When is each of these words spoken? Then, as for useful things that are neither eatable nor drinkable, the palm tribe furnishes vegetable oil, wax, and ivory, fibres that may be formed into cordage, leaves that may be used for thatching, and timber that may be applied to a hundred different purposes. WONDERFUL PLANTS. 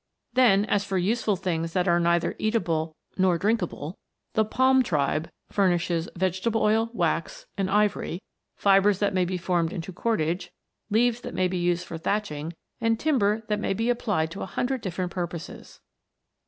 Then, 0.33 0.65
as 0.65 0.83
for 0.83 0.97
useful 0.97 1.35
things 1.35 1.73
that 1.73 1.87
are 1.87 1.99
neither 1.99 2.33
eatable 2.39 2.95
nor 3.19 3.37
drinkable, 3.37 3.99
the 4.33 4.43
palm 4.43 4.81
tribe 4.81 5.29
furnishes 5.51 6.09
vegetable 6.15 6.63
oil, 6.63 6.89
wax, 6.91 7.45
and 7.55 7.69
ivory, 7.69 8.23
fibres 8.55 8.97
that 8.97 9.13
may 9.13 9.25
be 9.25 9.37
formed 9.37 9.71
into 9.71 9.93
cordage, 9.93 10.51
leaves 10.89 11.21
that 11.21 11.35
may 11.35 11.47
be 11.47 11.59
used 11.59 11.85
for 11.85 11.99
thatching, 11.99 12.53
and 12.79 12.99
timber 12.99 13.43
that 13.47 13.59
may 13.59 13.75
be 13.75 13.91
applied 13.91 14.31
to 14.31 14.41
a 14.41 14.47
hundred 14.47 14.81
different 14.81 15.11
purposes. 15.11 15.49
WONDERFUL 15.53 15.65
PLANTS. 15.67 15.79